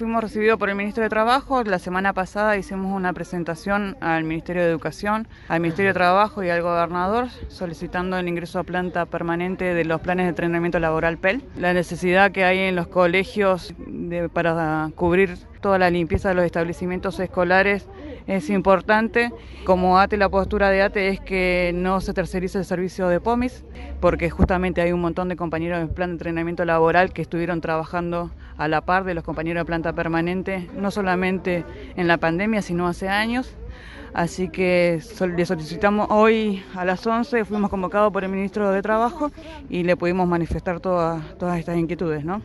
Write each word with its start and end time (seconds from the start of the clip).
Fuimos 0.00 0.22
recibidos 0.22 0.60
por 0.60 0.68
el 0.70 0.76
Ministro 0.76 1.02
de 1.02 1.08
Trabajo. 1.08 1.64
La 1.64 1.80
semana 1.80 2.12
pasada 2.12 2.56
hicimos 2.56 2.94
una 2.94 3.12
presentación 3.12 3.96
al 4.00 4.22
Ministerio 4.22 4.62
de 4.62 4.68
Educación, 4.68 5.26
al 5.48 5.58
Ministerio 5.58 5.90
de 5.90 5.94
Trabajo 5.94 6.44
y 6.44 6.50
al 6.50 6.62
Gobernador 6.62 7.26
solicitando 7.48 8.16
el 8.16 8.28
ingreso 8.28 8.60
a 8.60 8.62
planta 8.62 9.06
permanente 9.06 9.74
de 9.74 9.84
los 9.84 10.00
planes 10.00 10.26
de 10.26 10.28
entrenamiento 10.28 10.78
laboral 10.78 11.18
PEL. 11.18 11.42
La 11.56 11.72
necesidad 11.72 12.30
que 12.30 12.44
hay 12.44 12.60
en 12.60 12.76
los 12.76 12.86
colegios 12.86 13.74
para 14.32 14.90
cubrir 14.94 15.36
toda 15.60 15.78
la 15.78 15.90
limpieza 15.90 16.28
de 16.28 16.34
los 16.34 16.44
establecimientos 16.44 17.18
escolares 17.20 17.86
es 18.26 18.50
importante. 18.50 19.32
Como 19.64 19.98
ATE, 19.98 20.16
la 20.16 20.28
postura 20.28 20.70
de 20.70 20.82
ATE 20.82 21.08
es 21.08 21.20
que 21.20 21.72
no 21.74 22.00
se 22.00 22.12
tercerice 22.12 22.58
el 22.58 22.64
servicio 22.64 23.08
de 23.08 23.20
POMIS, 23.20 23.64
porque 24.00 24.30
justamente 24.30 24.80
hay 24.80 24.92
un 24.92 25.00
montón 25.00 25.28
de 25.28 25.36
compañeros 25.36 25.78
del 25.78 25.88
plan 25.88 26.10
de 26.10 26.14
entrenamiento 26.14 26.64
laboral 26.64 27.12
que 27.12 27.22
estuvieron 27.22 27.60
trabajando 27.60 28.30
a 28.56 28.68
la 28.68 28.82
par 28.82 29.04
de 29.04 29.14
los 29.14 29.24
compañeros 29.24 29.62
de 29.62 29.64
planta 29.66 29.92
permanente, 29.92 30.68
no 30.76 30.90
solamente 30.90 31.64
en 31.96 32.06
la 32.08 32.18
pandemia, 32.18 32.60
sino 32.62 32.86
hace 32.86 33.08
años. 33.08 33.56
Así 34.14 34.48
que 34.48 35.00
le 35.36 35.46
solicitamos 35.46 36.08
hoy 36.10 36.62
a 36.74 36.84
las 36.84 37.06
11, 37.06 37.44
fuimos 37.44 37.70
convocados 37.70 38.12
por 38.12 38.24
el 38.24 38.30
ministro 38.30 38.70
de 38.70 38.82
Trabajo 38.82 39.30
y 39.68 39.82
le 39.84 39.96
pudimos 39.96 40.26
manifestar 40.26 40.80
todas, 40.80 41.22
todas 41.38 41.58
estas 41.58 41.76
inquietudes, 41.76 42.24
¿no? 42.24 42.40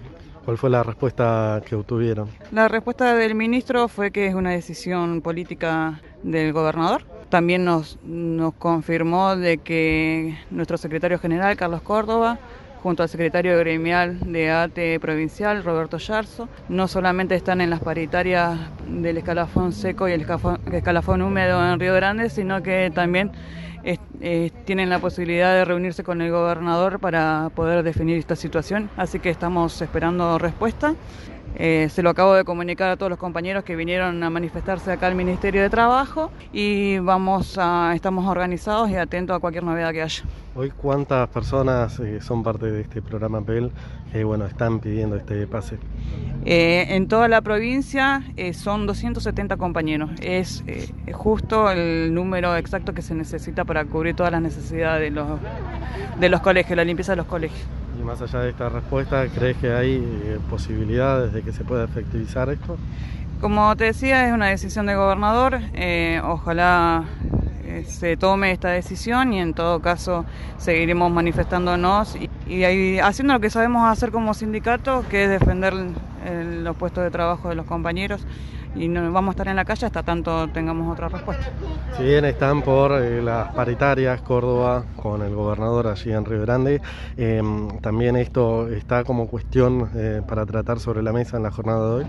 ¿Cuál 0.45 0.57
fue 0.57 0.69
la 0.69 0.83
respuesta 0.83 1.61
que 1.65 1.75
obtuvieron? 1.75 2.27
La 2.51 2.67
respuesta 2.67 3.15
del 3.15 3.33
ministro 3.33 3.87
fue 3.87 4.11
que 4.11 4.27
es 4.27 4.35
una 4.35 4.51
decisión 4.51 5.21
política 5.21 6.01
del 6.21 6.51
gobernador. 6.51 7.03
También 7.29 7.63
nos, 7.63 7.97
nos 8.03 8.53
confirmó 8.55 9.35
de 9.35 9.59
que 9.59 10.37
nuestro 10.51 10.77
secretario 10.77 11.17
general, 11.17 11.55
Carlos 11.55 11.81
Córdoba, 11.81 12.39
junto 12.83 13.01
al 13.01 13.07
secretario 13.07 13.57
gremial 13.57 14.19
de 14.19 14.51
ATE 14.51 14.99
provincial, 14.99 15.63
Roberto 15.63 15.97
Yarzo. 15.97 16.49
No 16.67 16.89
solamente 16.89 17.33
están 17.35 17.61
en 17.61 17.69
las 17.69 17.79
paritarias 17.79 18.59
del 18.85 19.17
escalafón 19.17 19.71
seco 19.71 20.09
y 20.09 20.11
el 20.11 20.25
escalafón 20.73 21.21
húmedo 21.21 21.65
en 21.71 21.79
Río 21.79 21.95
Grande, 21.95 22.29
sino 22.29 22.61
que 22.61 22.91
también 22.93 23.31
tienen 24.63 24.89
la 24.89 24.99
posibilidad 24.99 25.53
de 25.53 25.65
reunirse 25.65 26.03
con 26.03 26.21
el 26.21 26.31
gobernador 26.31 26.99
para 26.99 27.51
poder 27.53 27.83
definir 27.83 28.17
esta 28.17 28.37
situación, 28.37 28.89
así 28.95 29.19
que 29.19 29.29
estamos 29.29 29.81
esperando 29.81 30.37
respuesta. 30.37 30.95
Eh, 31.55 31.87
se 31.91 32.01
lo 32.01 32.09
acabo 32.09 32.33
de 32.33 32.43
comunicar 32.43 32.89
a 32.89 32.97
todos 32.97 33.09
los 33.09 33.19
compañeros 33.19 33.63
que 33.63 33.75
vinieron 33.75 34.23
a 34.23 34.29
manifestarse 34.29 34.91
acá 34.91 35.07
al 35.07 35.15
Ministerio 35.15 35.61
de 35.61 35.69
Trabajo 35.69 36.31
y 36.51 36.97
vamos 36.99 37.57
a, 37.59 37.93
estamos 37.95 38.25
organizados 38.25 38.89
y 38.89 38.95
atentos 38.95 39.35
a 39.35 39.39
cualquier 39.39 39.63
novedad 39.63 39.91
que 39.91 40.01
haya. 40.01 40.23
Hoy, 40.55 40.71
¿cuántas 40.71 41.27
personas 41.29 41.99
eh, 41.99 42.21
son 42.21 42.43
parte 42.43 42.71
de 42.71 42.81
este 42.81 43.01
programa 43.01 43.41
PEL 43.41 43.71
que 44.11 44.23
bueno, 44.23 44.45
están 44.45 44.79
pidiendo 44.79 45.15
este 45.15 45.45
pase? 45.47 45.77
Eh, 46.45 46.87
en 46.89 47.07
toda 47.07 47.27
la 47.27 47.41
provincia 47.41 48.23
son 48.53 48.85
270 48.85 49.57
compañeros. 49.57 50.09
Es 50.21 50.63
justo 51.11 51.71
el 51.71 52.13
número 52.13 52.55
exacto 52.55 52.93
que 52.93 53.01
se 53.01 53.15
necesita 53.15 53.63
para 53.63 53.85
cubrir 53.85 54.15
todas 54.15 54.31
las 54.31 54.41
necesidades 54.41 55.01
de 55.01 55.09
los, 55.11 55.39
de 56.19 56.29
los 56.29 56.41
colegios, 56.41 56.77
la 56.77 56.83
limpieza 56.83 57.13
de 57.13 57.17
los 57.17 57.27
colegios. 57.27 57.67
Más 58.03 58.21
allá 58.21 58.39
de 58.39 58.49
esta 58.49 58.69
respuesta, 58.69 59.25
¿crees 59.27 59.57
que 59.57 59.71
hay 59.71 59.95
eh, 59.95 60.39
posibilidades 60.49 61.31
de 61.31 61.41
que 61.41 61.53
se 61.53 61.63
pueda 61.63 61.85
efectivizar 61.85 62.49
esto? 62.49 62.77
Como 63.39 63.75
te 63.75 63.85
decía, 63.85 64.27
es 64.27 64.33
una 64.33 64.47
decisión 64.47 64.85
del 64.85 64.97
gobernador. 64.97 65.59
Eh, 65.73 66.21
ojalá 66.23 67.05
eh, 67.63 67.85
se 67.87 68.17
tome 68.17 68.51
esta 68.51 68.69
decisión 68.69 69.33
y 69.33 69.39
en 69.39 69.53
todo 69.53 69.79
caso 69.79 70.25
seguiremos 70.57 71.11
manifestándonos 71.11 72.17
y, 72.47 72.99
haciendo 72.99 73.33
lo 73.33 73.39
que 73.39 73.49
sabemos 73.49 73.89
hacer 73.89 74.11
como 74.11 74.33
sindicato, 74.33 75.05
que 75.09 75.25
es 75.25 75.29
defender 75.29 75.73
los 75.73 76.75
puestos 76.75 77.03
de 77.03 77.11
trabajo 77.11 77.49
de 77.49 77.55
los 77.55 77.65
compañeros 77.65 78.25
y 78.75 78.87
no 78.87 79.11
vamos 79.11 79.29
a 79.29 79.31
estar 79.31 79.47
en 79.47 79.55
la 79.55 79.65
calle 79.65 79.85
hasta 79.85 80.03
tanto 80.03 80.47
tengamos 80.49 80.91
otra 80.91 81.09
respuesta. 81.09 81.45
Si 81.97 82.03
bien 82.03 82.25
están 82.25 82.61
por 82.61 82.91
eh, 83.01 83.21
las 83.21 83.53
paritarias 83.53 84.21
Córdoba 84.21 84.85
con 84.95 85.21
el 85.21 85.33
gobernador 85.35 85.87
allí 85.87 86.11
en 86.11 86.25
Río 86.25 86.41
Grande, 86.41 86.81
em, 87.17 87.67
también 87.81 88.15
esto 88.15 88.67
está 88.69 89.03
como 89.03 89.27
cuestión 89.27 89.89
eh, 89.95 90.21
para 90.27 90.45
tratar 90.45 90.79
sobre 90.79 91.03
la 91.03 91.13
mesa 91.13 91.37
en 91.37 91.43
la 91.43 91.51
jornada 91.51 91.87
de 91.87 91.95
hoy. 91.95 92.05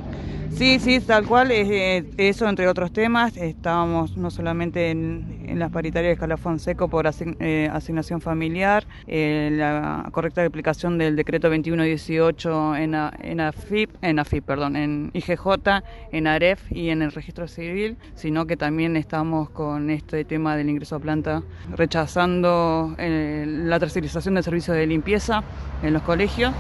Sí, 0.50 0.78
sí, 0.78 1.00
tal 1.00 1.26
cual, 1.26 1.50
eh, 1.50 2.04
eso 2.16 2.48
entre 2.48 2.68
otros 2.68 2.92
temas, 2.92 3.36
estábamos 3.36 4.16
no 4.16 4.30
solamente 4.30 4.90
en, 4.90 5.44
las 5.58 5.70
paritarias 5.70 6.10
de 6.10 6.12
Escalafón 6.14 6.58
Seco 6.58 6.88
por 6.88 7.06
asignación 7.06 8.20
familiar, 8.20 8.84
la 9.06 10.08
correcta 10.24 10.42
aplicación 10.46 10.96
del 10.96 11.16
decreto 11.16 11.50
2118 11.50 12.76
en, 12.76 12.94
en 12.94 13.40
AFIP, 13.40 13.90
en 14.00 14.18
AFIP, 14.18 14.42
perdón, 14.42 14.74
en 14.74 15.10
IGJ, 15.12 15.82
en 16.12 16.26
AREF, 16.26 16.72
y 16.72 16.88
en 16.88 17.02
el 17.02 17.12
registro 17.12 17.46
civil, 17.46 17.98
sino 18.14 18.46
que 18.46 18.56
también 18.56 18.96
estamos 18.96 19.50
con 19.50 19.90
este 19.90 20.24
tema 20.24 20.56
del 20.56 20.70
ingreso 20.70 20.96
a 20.96 20.98
planta 20.98 21.42
rechazando 21.76 22.94
eh, 22.96 23.44
la 23.46 23.78
tercerización 23.78 24.36
del 24.36 24.44
servicio 24.44 24.72
de 24.72 24.86
limpieza 24.86 25.44
en 25.82 25.92
los 25.92 26.00
colegios 26.00 26.54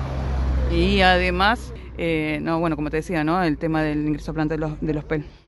y 0.70 1.00
además, 1.00 1.72
eh, 1.96 2.40
no, 2.42 2.60
bueno, 2.60 2.76
como 2.76 2.90
te 2.90 2.98
decía, 2.98 3.24
¿no? 3.24 3.42
el 3.42 3.56
tema 3.56 3.82
del 3.82 4.06
ingreso 4.06 4.32
a 4.32 4.34
planta 4.34 4.56
de 4.56 4.58
los, 4.58 4.78
de 4.82 4.92
los 4.92 5.04
PEL. 5.04 5.24